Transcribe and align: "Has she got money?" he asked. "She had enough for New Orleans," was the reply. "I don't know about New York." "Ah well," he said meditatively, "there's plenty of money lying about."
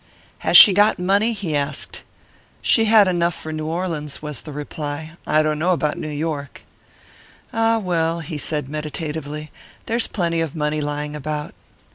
"Has 0.39 0.57
she 0.57 0.73
got 0.73 0.97
money?" 0.97 1.31
he 1.31 1.55
asked. 1.55 2.01
"She 2.63 2.85
had 2.85 3.07
enough 3.07 3.35
for 3.35 3.53
New 3.53 3.67
Orleans," 3.67 4.19
was 4.19 4.41
the 4.41 4.51
reply. 4.51 5.11
"I 5.27 5.43
don't 5.43 5.59
know 5.59 5.73
about 5.73 5.95
New 5.95 6.09
York." 6.09 6.63
"Ah 7.53 7.77
well," 7.77 8.21
he 8.21 8.39
said 8.39 8.67
meditatively, 8.67 9.51
"there's 9.85 10.07
plenty 10.07 10.41
of 10.41 10.55
money 10.55 10.81
lying 10.81 11.15
about." 11.15 11.53